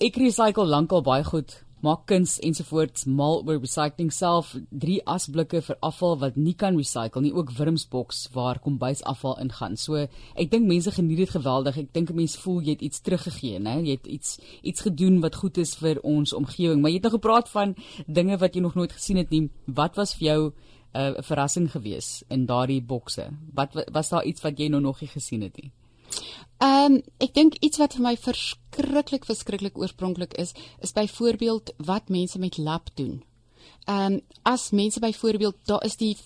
ek 0.00 0.16
recycle 0.16 0.66
lankal 0.66 1.02
baie 1.02 1.24
goed 1.24 1.67
maak 1.84 2.06
kuns 2.10 2.38
ensovoorts 2.44 3.04
mal 3.06 3.42
oor 3.46 3.60
recycling 3.62 4.10
self 4.14 4.54
drie 4.70 4.98
asblikke 5.06 5.60
vir 5.62 5.78
afval 5.88 6.16
wat 6.22 6.36
nie 6.36 6.54
kan 6.58 6.76
recycle 6.76 7.22
nie 7.22 7.32
ook 7.34 7.52
wurmsboks 7.58 8.28
waar 8.34 8.60
kombuisafval 8.64 9.38
ingaan. 9.42 9.76
So 9.76 10.06
ek 10.34 10.50
dink 10.50 10.66
mense 10.68 10.92
geniet 10.94 11.22
dit 11.22 11.34
geweldig. 11.36 11.78
Ek 11.84 11.92
dink 11.94 12.12
mense 12.16 12.40
voel 12.42 12.62
jy 12.66 12.76
het 12.76 12.86
iets 12.88 13.02
teruggegee 13.06 13.62
nê 13.62 13.78
jy 13.86 13.98
het 13.98 14.06
iets 14.06 14.38
iets 14.62 14.86
gedoen 14.86 15.20
wat 15.24 15.38
goed 15.38 15.58
is 15.58 15.76
vir 15.78 16.02
ons 16.02 16.34
omgewing. 16.36 16.82
Maar 16.82 16.94
jy 16.94 17.00
het 17.00 17.08
nou 17.10 17.16
gepraat 17.18 17.50
van 17.54 17.76
dinge 18.06 18.38
wat 18.38 18.54
jy 18.54 18.64
nog 18.64 18.74
nooit 18.78 18.92
gesien 18.92 19.22
het 19.22 19.30
nie. 19.30 19.48
Wat 19.66 19.96
was 19.96 20.14
vir 20.18 20.26
jou 20.28 20.40
eh, 20.92 21.10
'n 21.10 21.16
uh, 21.18 21.22
verrassing 21.22 21.70
gewees 21.70 22.24
in 22.28 22.46
daardie 22.46 22.82
bokse? 22.82 23.30
Wat 23.54 23.74
was 23.92 24.08
daar 24.08 24.24
iets 24.24 24.42
wat 24.42 24.58
jy 24.58 24.68
nou 24.68 24.80
nog 24.80 25.00
nie 25.00 25.10
gesien 25.10 25.42
het 25.42 25.56
nie 25.62 25.70
Ehm 26.58 26.92
um, 26.92 27.02
ek 27.22 27.34
dink 27.34 27.54
iets 27.62 27.78
wat 27.78 27.94
vir 27.94 28.02
my 28.02 28.16
verskriklik 28.16 29.24
verskriklik 29.24 29.78
oorspronklik 29.78 30.32
is, 30.42 30.54
is 30.82 30.92
byvoorbeeld 30.92 31.70
wat 31.86 32.08
mense 32.08 32.38
met 32.38 32.58
lap 32.58 32.90
doen. 32.94 33.22
Ehm 33.86 34.12
um, 34.12 34.20
as 34.42 34.70
mense 34.70 35.00
byvoorbeeld 35.00 35.56
daar 35.64 35.84
is 35.84 35.96
die 35.96 36.16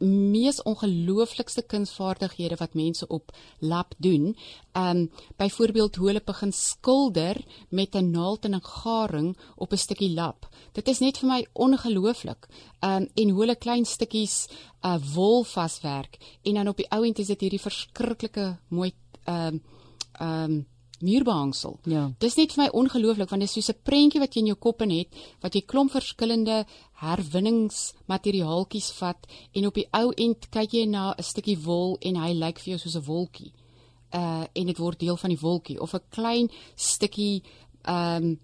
mees 0.00 0.62
ongelooflikste 0.62 1.62
kunsvaardighede 1.62 2.56
wat 2.56 2.74
mense 2.74 3.06
op 3.08 3.32
lap 3.58 3.94
doen. 3.98 4.36
Ehm 4.72 4.96
um, 4.96 5.10
byvoorbeeld 5.36 5.96
hoe 5.96 6.06
hulle 6.06 6.22
begin 6.24 6.52
skilder 6.52 7.44
met 7.68 7.94
'n 7.94 8.10
naald 8.10 8.44
en 8.44 8.54
'n 8.54 8.62
garing 8.62 9.36
op 9.56 9.72
'n 9.72 9.76
stukkie 9.76 10.14
lap. 10.14 10.48
Dit 10.72 10.88
is 10.88 10.98
net 10.98 11.18
vir 11.18 11.28
my 11.28 11.46
ongelooflik. 11.52 12.48
Ehm 12.80 13.02
um, 13.02 13.08
en 13.14 13.28
hoe 13.28 13.40
hulle 13.40 13.56
klein 13.56 13.84
stukkies 13.84 14.48
uh 14.84 14.98
wol 15.14 15.44
vaswerk 15.44 16.18
en 16.42 16.54
dan 16.54 16.68
op 16.68 16.76
die 16.76 16.90
ou 16.90 17.04
end 17.04 17.18
is 17.18 17.26
dit 17.26 17.40
hierdie 17.40 17.60
verskriklike 17.60 18.58
mooi 18.68 18.92
ehm 19.30 19.54
um, 19.54 19.62
ehm 20.20 20.44
um, 20.50 20.60
muurbehangsel. 21.00 21.78
Ja. 21.88 22.02
Dis 22.20 22.36
net 22.36 22.52
vir 22.54 22.64
my 22.64 22.68
ongelooflik 22.76 23.30
want 23.32 23.40
dit 23.42 23.48
is 23.48 23.54
soos 23.56 23.70
'n 23.72 23.82
prentjie 23.82 24.20
wat 24.20 24.34
jy 24.34 24.40
in 24.40 24.50
jou 24.52 24.56
kop 24.56 24.82
in 24.82 24.90
het 24.90 25.08
wat 25.40 25.54
jy 25.54 25.62
klomp 25.62 25.90
verskillende 25.90 26.66
herwinningsmateriaaltjies 27.00 28.90
vat 28.98 29.26
en 29.54 29.66
op 29.66 29.74
die 29.74 29.88
ou 29.92 30.12
end 30.16 30.50
kyk 30.50 30.72
jy 30.72 30.84
na 30.86 31.14
'n 31.16 31.22
stukkie 31.22 31.56
wol 31.56 31.96
en 32.02 32.16
hy 32.16 32.32
lyk 32.32 32.58
vir 32.58 32.76
jou 32.76 32.78
soos 32.78 32.96
'n 32.96 33.06
wolkie. 33.06 33.52
Uh 34.12 34.44
en 34.54 34.66
dit 34.66 34.78
word 34.78 34.98
deel 34.98 35.16
van 35.16 35.30
die 35.30 35.40
wolkie 35.40 35.80
of 35.80 35.94
'n 35.94 36.08
klein 36.10 36.50
stukkie 36.76 37.42
ehm 37.84 38.24
um, 38.24 38.38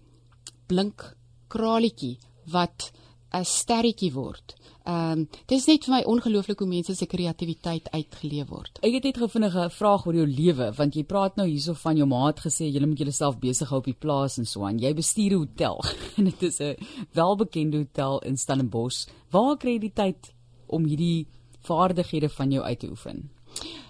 blink 0.67 1.15
kralietjie 1.47 2.17
wat 2.45 2.91
'n 3.33 3.45
sterretjie 3.45 4.13
word. 4.13 4.55
Ehm 4.87 5.11
um, 5.11 5.27
dit 5.45 5.57
is 5.57 5.65
net 5.67 5.83
vir 5.83 5.93
my 5.93 6.01
ongelooflik 6.07 6.59
hoe 6.63 6.67
mense 6.67 6.93
se 6.95 7.05
kreatiwiteit 7.05 7.89
uitgeleef 7.91 8.47
word. 8.47 8.79
Ek 8.81 8.93
het 8.93 9.03
net 9.03 9.17
gevinnige 9.19 9.69
vraag 9.69 10.05
oor 10.07 10.15
jou 10.15 10.27
lewe 10.27 10.71
want 10.77 10.95
jy 10.95 11.03
praat 11.03 11.35
nou 11.35 11.47
hierso 11.47 11.73
van 11.73 11.97
jou 11.97 12.07
maat 12.07 12.39
gesê 12.39 12.69
jy 12.71 12.85
moet 12.85 13.03
jouself 13.03 13.39
besig 13.39 13.69
hou 13.69 13.79
op 13.79 13.89
die 13.89 13.97
plaas 14.05 14.37
en 14.37 14.45
so 14.45 14.63
aan. 14.63 14.79
Jy 14.79 14.93
bestuur 14.93 15.35
'n 15.35 15.41
hotel 15.43 15.83
en 16.17 16.23
dit 16.31 16.43
is 16.43 16.61
'n 16.61 16.75
welbekende 17.13 17.77
hotel 17.77 18.19
in 18.19 18.37
Stellenbosch. 18.37 19.07
Waar 19.31 19.57
kry 19.57 19.75
jy 19.75 19.79
die 19.79 19.93
tyd 19.93 20.31
om 20.67 20.85
hierdie 20.85 21.27
vaardighede 21.67 22.29
van 22.29 22.51
jou 22.51 22.63
uit 22.63 22.79
te 22.79 22.87
oefen? 22.87 23.29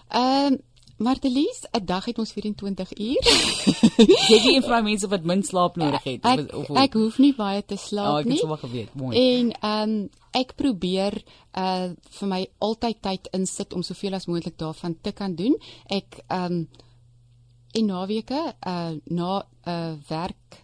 Ehm 0.10 0.54
um, 0.54 0.60
Martelies, 0.98 1.62
'n 1.72 1.86
dag 1.86 2.06
het 2.06 2.18
ons 2.18 2.32
24 2.32 2.98
uur. 2.98 3.24
jy 4.32 4.40
gee 4.42 4.62
vir 4.62 4.84
mense 4.84 5.08
wat 5.08 5.24
min 5.24 5.44
slaap 5.44 5.76
nodig 5.78 6.04
het 6.04 6.24
ek, 6.26 6.40
of, 6.40 6.70
of, 6.70 6.78
ek 6.82 6.94
hoef 6.98 7.20
nie 7.22 7.34
baie 7.38 7.62
te 7.66 7.78
slaap 7.78 8.14
oh, 8.14 8.20
ek 8.20 8.26
nie. 8.26 8.34
Ek 8.34 8.40
het 8.40 8.46
sommer 8.46 8.62
geweet, 8.64 8.96
mooi. 8.98 9.14
En 9.18 9.52
ehm 9.52 9.90
um, 9.90 10.10
ek 10.38 10.56
probeer 10.58 11.16
uh 11.58 11.94
vir 12.20 12.30
my 12.30 12.42
altyd 12.62 13.02
tyd 13.02 13.30
insit 13.34 13.74
om 13.74 13.86
soveel 13.86 14.18
as 14.18 14.28
moontlik 14.30 14.58
daarvan 14.58 14.98
te 15.02 15.14
kan 15.14 15.36
doen. 15.36 15.56
Ek 15.86 16.20
um 16.34 16.66
en 17.78 17.86
naweke 17.86 18.42
uh 18.58 18.98
na 19.06 19.46
uh 19.66 19.94
werk 20.10 20.62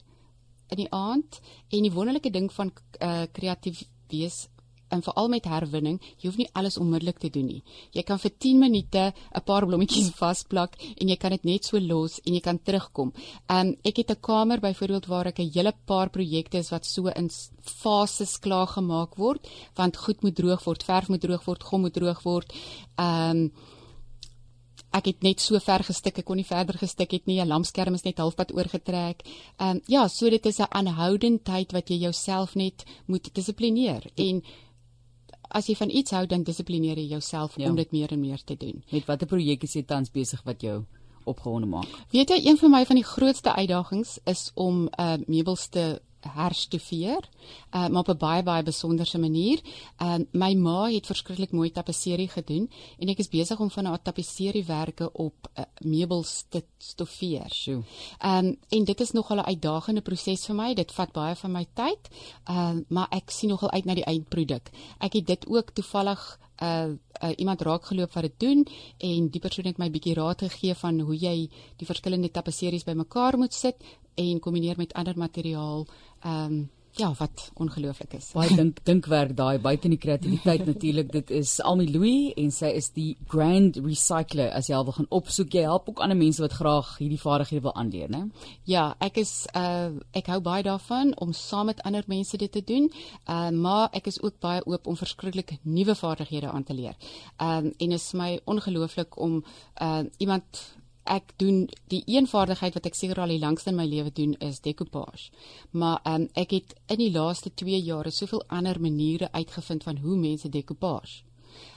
in 0.73 0.81
die 0.81 0.89
aand 0.89 1.41
en 1.69 1.85
die 1.85 1.93
wonderlike 1.93 2.33
ding 2.33 2.49
van 2.53 2.73
uh 3.01 3.25
kreatief 3.31 3.85
wees 4.09 4.47
en 4.93 5.03
veral 5.05 5.29
met 5.33 5.47
herwinning, 5.49 5.99
jy 6.19 6.29
hoef 6.29 6.37
nie 6.37 6.49
alles 6.53 6.77
onmiddellik 6.77 7.19
te 7.19 7.29
doen 7.33 7.47
nie. 7.49 7.63
Jy 7.93 8.03
kan 8.07 8.19
vir 8.19 8.31
10 8.45 8.59
minute 8.59 9.03
'n 9.13 9.43
paar 9.45 9.65
blommetjies 9.65 10.11
vasplak 10.21 10.77
en 11.01 11.09
jy 11.09 11.17
kan 11.17 11.31
dit 11.31 11.45
net 11.45 11.65
so 11.65 11.79
los 11.79 12.19
en 12.25 12.33
jy 12.33 12.41
kan 12.41 12.59
terugkom. 12.59 13.13
Um 13.49 13.75
ek 13.83 13.97
het 13.97 14.11
'n 14.11 14.21
kamer 14.21 14.59
byvoorbeeld 14.59 15.07
waar 15.07 15.27
ek 15.27 15.39
'n 15.39 15.51
hele 15.53 15.73
paar 15.85 16.09
projekte 16.09 16.57
is 16.57 16.71
wat 16.71 16.85
so 16.85 17.07
in 17.07 17.29
fases 17.61 18.39
klaar 18.39 18.67
gemaak 18.67 19.15
word, 19.15 19.47
want 19.75 19.97
goed 19.97 20.21
moet 20.21 20.35
droog 20.35 20.63
word, 20.65 20.83
verf 20.83 21.09
moet 21.09 21.21
droog 21.21 21.45
word, 21.45 21.63
gom 21.63 21.81
moet 21.81 21.93
droog 21.93 22.23
word. 22.23 22.53
Um 22.97 23.51
ek 24.93 25.09
het 25.09 25.23
net 25.25 25.41
so 25.41 25.59
ver 25.63 25.83
gestik, 25.85 26.19
ek 26.21 26.27
kon 26.27 26.37
nie 26.37 26.47
verder 26.47 26.77
gestik 26.77 27.15
het 27.15 27.25
nie. 27.27 27.39
'n 27.41 27.49
Lampskerm 27.49 27.95
is 27.97 28.05
net 28.05 28.21
halfpad 28.21 28.53
oorgetrek. 28.53 29.25
Ehm 29.59 29.77
um, 29.77 29.81
ja, 29.87 30.07
so 30.07 30.29
dit 30.29 30.45
is 30.45 30.59
'n 30.59 30.69
aanhoudendheid 30.69 31.71
wat 31.73 31.89
jy 31.89 31.97
jouself 32.05 32.55
net 32.55 32.85
moet 33.07 33.33
dissiplineer 33.33 34.03
en 34.15 34.43
as 35.53 35.69
jy 35.69 35.75
van 35.77 35.89
iets 35.89 36.11
hou 36.15 36.25
dan 36.29 36.43
dissiplineer 36.43 36.97
jy 36.97 37.07
jouself 37.15 37.57
ja. 37.57 37.69
om 37.69 37.77
dit 37.77 37.91
meer 37.91 38.11
en 38.11 38.19
meer 38.19 38.41
te 38.43 38.57
doen. 38.59 38.83
Met 38.91 39.05
watter 39.09 39.29
projek 39.29 39.63
is 39.63 39.75
jy 39.77 39.83
tans 39.87 40.11
besig 40.11 40.41
wat 40.47 40.61
jou 40.65 40.83
opgewonde 41.29 41.69
maak? 41.69 41.89
Weet 42.11 42.33
jy, 42.33 42.39
een 42.43 42.57
van 42.59 42.73
my 42.73 42.83
van 42.89 42.99
die 42.99 43.07
grootste 43.07 43.53
uitdagings 43.53 44.17
is 44.29 44.49
om 44.55 44.87
uh 44.99 45.15
meubels 45.27 45.67
te 45.67 46.01
herstoffeer, 46.29 47.29
uh, 47.71 47.87
maar 47.87 47.99
op 47.99 48.09
'n 48.09 48.17
baie 48.17 48.43
baie 48.43 48.63
besonderse 48.63 49.19
manier. 49.19 49.61
Uh, 50.01 50.15
my 50.31 50.53
ma 50.53 50.89
het 50.89 51.05
verskriklik 51.05 51.51
mooi 51.51 51.71
tapisserie 51.71 52.29
gedoen 52.29 52.69
en 52.99 53.07
ek 53.07 53.17
is 53.17 53.29
besig 53.29 53.59
om 53.59 53.69
van 53.69 53.85
haar 53.85 54.01
tapisseriewerke 54.01 55.11
op 55.13 55.49
uh, 55.55 55.63
meubels 55.79 56.45
te 56.49 56.63
stoffeer. 56.77 57.49
Sjoe. 57.49 57.83
Um, 58.25 58.57
en 58.69 58.83
dit 58.83 58.99
is 59.01 59.11
nogal 59.11 59.37
'n 59.37 59.45
uitdagende 59.45 60.01
proses 60.01 60.45
vir 60.45 60.55
my. 60.55 60.73
Dit 60.73 60.91
vat 60.91 61.11
baie 61.11 61.35
van 61.35 61.51
my 61.51 61.67
tyd. 61.73 62.09
Um, 62.49 62.85
maar 62.87 63.07
ek 63.09 63.29
sien 63.29 63.49
nogal 63.49 63.71
uit 63.71 63.85
na 63.85 63.93
die 63.93 64.05
eindproduk. 64.05 64.69
Ek 64.99 65.13
het 65.13 65.27
dit 65.27 65.47
ook 65.47 65.71
toevallig 65.71 66.39
uh, 66.61 66.91
uh 67.23 67.31
iemand 67.35 67.61
raak 67.61 67.85
geloop 67.85 68.13
wat 68.13 68.23
dit 68.23 68.39
doen 68.39 68.67
en 68.97 69.29
die 69.29 69.41
persoon 69.41 69.65
het 69.65 69.77
my 69.77 69.89
bietjie 69.91 70.13
raad 70.13 70.41
gegee 70.41 70.75
van 70.75 70.99
hoe 70.99 71.15
jy 71.17 71.49
die 71.77 71.87
verskillende 71.87 72.31
tapisseries 72.31 72.83
bymekaar 72.83 73.37
moet 73.37 73.53
sit 73.53 73.75
en 74.15 74.39
kombineer 74.39 74.77
met 74.77 74.93
ander 74.93 75.17
materiaal. 75.17 75.87
Ehm 76.21 76.45
um, 76.45 76.69
ja, 76.95 77.13
wat 77.17 77.51
ongelooflik 77.53 78.13
is. 78.13 78.29
Baie 78.35 78.55
dink 78.59 78.79
dinkwerk 78.85 79.33
daai 79.37 79.57
buite 79.61 79.87
in 79.89 79.95
die 79.95 80.01
kreatiwiteit 80.01 80.65
natuurlik. 80.69 81.11
Dit 81.11 81.31
is 81.33 81.55
Almi 81.65 81.87
Louis 81.89 82.33
en 82.37 82.51
sy 82.53 82.69
is 82.77 82.91
die 82.93 83.15
Grand 83.31 83.77
Recycler. 83.81 84.51
As 84.53 84.69
jy 84.69 84.77
al 84.77 84.85
wil 84.87 84.97
gaan 84.99 85.09
opsoek, 85.09 85.55
jy 85.57 85.65
help 85.65 85.89
ook 85.89 86.03
ander 86.05 86.17
mense 86.17 86.43
wat 86.43 86.53
graag 86.59 86.93
hierdie 86.99 87.21
vaardighede 87.21 87.65
wil 87.65 87.75
aanleer, 87.79 88.11
né? 88.13 88.23
Ja, 88.69 88.91
ek 89.03 89.17
is 89.23 89.33
uh 89.57 89.89
ek 90.13 90.29
hou 90.31 90.39
baie 90.45 90.65
daarvan 90.65 91.15
om 91.21 91.33
saam 91.37 91.71
met 91.71 91.81
ander 91.87 92.05
mense 92.07 92.37
dit 92.37 92.51
te 92.51 92.61
doen. 92.61 92.89
Uh 93.25 93.49
maar 93.53 93.89
ek 93.97 94.11
is 94.13 94.21
ook 94.21 94.39
baie 94.43 94.61
oop 94.69 94.87
om 94.87 94.99
verskriklik 94.99 95.57
nuwe 95.63 95.95
vaardighede 95.97 96.51
aan 96.51 96.63
te 96.63 96.77
leer. 96.77 96.97
Um 97.41 97.73
en 97.73 97.97
is 97.97 98.11
my 98.13 98.37
ongelooflik 98.45 99.17
om 99.17 99.41
uh 99.81 100.05
iemand 100.17 100.65
ek 101.03 101.33
doen 101.37 101.69
die 101.91 102.03
een 102.07 102.27
vaardigheid 102.27 102.73
wat 102.73 102.85
ek 102.85 102.95
seker 102.95 103.19
al 103.19 103.33
die 103.33 103.39
langste 103.39 103.69
in 103.69 103.75
my 103.75 103.85
lewe 103.85 104.11
doen 104.11 104.33
is 104.39 104.61
decoupage. 104.63 105.31
Maar 105.71 105.99
um, 106.07 106.29
ek 106.33 106.51
het 106.51 106.75
in 106.87 106.97
die 106.97 107.11
laaste 107.11 107.51
2 107.53 107.81
jare 107.83 108.11
soveel 108.11 108.43
ander 108.47 108.79
maniere 108.81 109.31
uitgevind 109.31 109.83
van 109.83 109.97
hoe 109.97 110.17
mense 110.17 110.49
decoupage. 110.49 111.23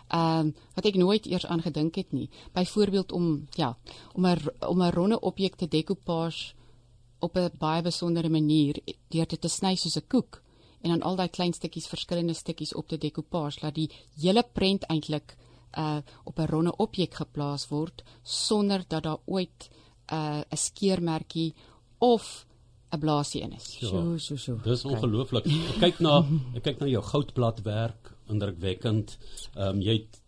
Ehm 0.09 0.47
um, 0.47 0.55
wat 0.75 0.87
ek 0.87 0.95
nooit 0.95 1.27
eers 1.27 1.47
aan 1.47 1.63
gedink 1.63 1.97
het 1.97 2.13
nie. 2.13 2.29
Byvoorbeeld 2.53 3.13
om 3.13 3.47
ja, 3.57 3.77
om 4.13 4.27
'n 4.27 4.39
om 4.61 4.83
'n 4.83 4.93
ronde 4.93 5.21
objek 5.21 5.57
te 5.57 5.69
decoupage 5.69 6.55
op 7.19 7.37
'n 7.37 7.51
baie 7.59 7.83
besondere 7.83 8.29
manier 8.29 8.79
deur 9.09 9.27
dit 9.27 9.41
te 9.41 9.49
sny 9.49 9.75
soos 9.75 9.97
'n 9.97 10.07
koek 10.09 10.43
en 10.81 10.91
dan 10.91 11.03
al 11.03 11.17
daai 11.17 11.29
klein 11.29 11.53
stukkies 11.53 11.87
verskillende 11.87 12.35
stukkies 12.35 12.75
op 12.75 12.89
te 12.89 12.99
decoupage 12.99 13.59
laat 13.63 13.75
die 13.75 13.91
hele 14.21 14.45
prent 14.53 14.85
eintlik 14.85 15.37
uh 15.77 15.99
op 16.25 16.39
'n 16.39 16.51
ronde 16.51 16.77
objek 16.77 17.15
geplaas 17.15 17.69
word 17.69 18.05
sonder 18.23 18.85
dat 18.89 19.03
daar 19.03 19.19
ooit 19.25 19.71
'n 20.11 20.15
uh, 20.15 20.43
'n 20.51 20.57
skeermerkie 20.57 21.55
of 21.99 22.47
'n 22.91 22.99
blaasie 22.99 23.41
in 23.41 23.53
is. 23.53 23.77
Ja, 23.81 23.89
so 23.89 24.19
so 24.19 24.37
so. 24.37 24.59
Dis 24.65 24.85
ongelooflik. 24.85 25.47
Ek 25.47 25.81
kyk 25.81 25.99
na 26.01 26.21
ek 26.55 26.63
kyk 26.63 26.79
na 26.81 26.87
jou 26.87 27.03
goudbladwerk, 27.03 28.15
indrukwekkend. 28.31 29.19
Ehm 29.55 29.77
um, 29.77 29.83
jy 29.83 29.99
het 29.99 30.21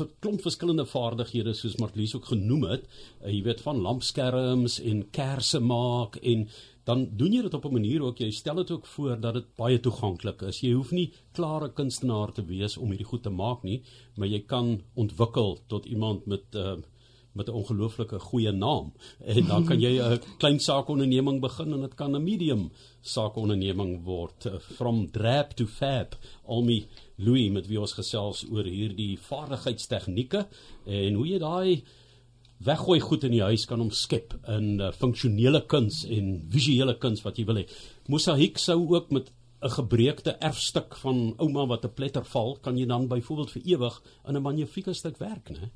'n 0.00 0.10
klomp 0.18 0.42
verskillende 0.42 0.86
vaardighede 0.86 1.54
soos 1.54 1.76
Marlies 1.76 2.14
ook 2.14 2.24
genoem 2.32 2.64
het. 2.64 2.88
Uh, 3.22 3.30
jy 3.30 3.42
weet 3.42 3.60
van 3.60 3.80
lampskerms 3.80 4.80
en 4.80 5.10
kersse 5.10 5.60
maak 5.60 6.16
en 6.16 6.48
dan 6.84 7.08
doen 7.16 7.32
jy 7.32 7.42
dit 7.42 7.54
op 7.54 7.64
'n 7.64 7.72
manier 7.72 8.02
ook. 8.02 8.18
Jy 8.18 8.30
stel 8.30 8.54
dit 8.54 8.70
ook 8.70 8.86
voor 8.86 9.20
dat 9.20 9.34
dit 9.34 9.54
baie 9.56 9.80
toeganklik 9.80 10.42
is. 10.42 10.60
Jy 10.60 10.72
hoef 10.72 10.90
nie 10.90 11.12
klare 11.32 11.72
kunstenaar 11.72 12.32
te 12.32 12.44
wees 12.44 12.76
om 12.76 12.88
hierdie 12.88 13.06
goed 13.06 13.22
te 13.22 13.30
maak 13.30 13.62
nie, 13.62 13.82
maar 14.16 14.28
jy 14.28 14.40
kan 14.40 14.82
ontwikkel 14.94 15.58
tot 15.66 15.86
iemand 15.86 16.26
met 16.26 16.44
uh, 16.54 16.76
met 17.34 17.48
'n 17.48 17.52
ongelooflike 17.52 18.18
goeie 18.18 18.52
naam. 18.52 18.92
En 19.18 19.46
dan 19.46 19.64
kan 19.64 19.80
jy 19.80 19.98
'n 20.02 20.20
klein 20.38 20.60
saakonderneming 20.60 21.40
begin 21.40 21.72
en 21.72 21.80
dit 21.80 21.94
kan 21.94 22.16
'n 22.16 22.22
medium 22.22 22.70
saakonderneming 23.00 24.04
word. 24.04 24.46
Uh, 24.46 24.58
from 24.58 25.10
drab 25.10 25.50
to 25.50 25.66
fab. 25.66 26.18
Almi 26.46 26.86
Louis 27.16 27.50
met 27.50 27.66
wie 27.66 27.80
ons 27.80 27.92
gesels 27.92 28.46
oor 28.50 28.64
hierdie 28.64 29.18
vaardigheidstegnieke 29.18 30.46
en 30.84 31.14
hoe 31.14 31.26
jy 31.26 31.38
daai 31.38 31.82
weggooi 32.58 33.00
goed 33.00 33.24
in 33.24 33.34
die 33.34 33.42
huis 33.42 33.66
kan 33.66 33.80
omskep 33.80 34.34
in 34.48 34.80
uh, 34.80 34.92
funksionele 34.92 35.64
kuns 35.66 36.04
en 36.04 36.36
visuele 36.50 36.94
kuns 36.98 37.22
wat 37.24 37.38
jy 37.38 37.44
wil 37.48 37.62
hê. 37.62 37.66
Mosaïek 38.08 38.58
sou 38.58 38.78
ook 38.94 39.10
met 39.10 39.32
'n 39.64 39.70
gebreekte 39.70 40.36
erfstuk 40.40 40.96
van 40.96 41.34
ouma 41.38 41.66
wat 41.66 41.84
'n 41.84 41.94
pletter 41.94 42.24
val, 42.24 42.58
kan 42.60 42.76
jy 42.76 42.86
dan 42.86 43.08
byvoorbeeld 43.08 43.50
vir 43.50 43.62
ewig 43.64 44.02
in 44.28 44.36
'n 44.36 44.42
magnifieke 44.42 44.94
stuk 44.94 45.18
werk, 45.18 45.50
né? 45.50 45.70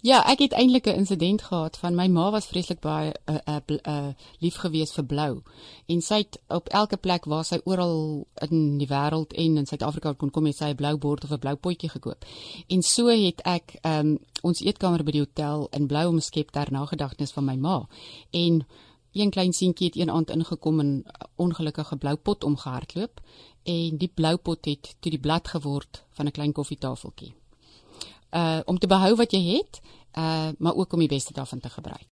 Ja, 0.00 0.22
ek 0.26 0.38
het 0.38 0.52
eintlik 0.52 0.86
'n 0.86 0.98
insident 1.02 1.42
gehad 1.42 1.76
van 1.78 1.94
my 1.94 2.06
ma 2.06 2.30
was 2.30 2.46
vreeslik 2.46 2.80
baie 2.80 3.12
'n 3.26 3.40
uh, 3.48 3.78
uh, 3.86 4.08
lief 4.38 4.56
gewees 4.56 4.92
vir 4.92 5.04
blou. 5.04 5.42
En 5.86 6.00
sy 6.00 6.14
het 6.14 6.40
op 6.48 6.68
elke 6.68 6.96
plek 6.96 7.24
waar 7.24 7.44
sy 7.44 7.60
oral 7.64 8.26
in 8.34 8.78
die 8.78 8.86
wêreld 8.86 9.32
en 9.32 9.56
in 9.56 9.66
Suid-Afrika 9.66 10.12
kon 10.12 10.30
kom, 10.30 10.46
het 10.46 10.56
sy 10.56 10.64
'n 10.64 10.74
blou 10.74 10.96
bord 10.96 11.24
of 11.24 11.30
'n 11.30 11.38
blou 11.38 11.56
potjie 11.56 11.88
gekoop. 11.88 12.24
En 12.66 12.82
so 12.82 13.06
het 13.06 13.40
ek 13.44 13.78
um, 13.82 14.18
ons 14.42 14.60
eetkamer 14.60 15.04
by 15.04 15.10
die 15.10 15.20
hotel 15.20 15.68
in 15.70 15.86
blou 15.86 16.08
omskep 16.08 16.50
ter 16.50 16.72
nagedagtenis 16.72 17.32
van 17.32 17.44
my 17.44 17.56
ma. 17.56 17.88
En 18.30 18.66
een 19.12 19.30
klein 19.30 19.52
seentjie 19.52 19.86
het 19.86 19.96
een 19.96 20.10
aand 20.10 20.30
ingekom 20.30 20.80
en 20.80 21.04
ongelukkige 21.36 21.96
blou 21.96 22.16
pot 22.16 22.44
omgehardloop 22.44 23.20
en 23.62 23.96
die 23.96 24.10
blou 24.14 24.36
pot 24.36 24.64
het 24.64 24.96
toe 25.00 25.10
die 25.10 25.20
blad 25.20 25.48
geword 25.48 26.04
van 26.10 26.26
'n 26.26 26.30
klein 26.30 26.52
koffietafeltjie 26.52 27.41
uh 28.32 28.60
om 28.64 28.78
te 28.78 28.86
behou 28.86 29.14
wat 29.14 29.32
jy 29.32 29.42
het, 29.56 29.80
uh 30.18 30.48
maar 30.58 30.74
ook 30.74 30.92
om 30.92 30.98
die 30.98 31.08
beste 31.08 31.32
daarvan 31.32 31.60
te 31.60 31.68
gebruik. 31.68 32.08